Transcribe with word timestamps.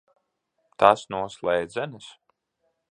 Tas 0.83 1.03
no 1.15 1.21
slēdzenes? 1.37 2.13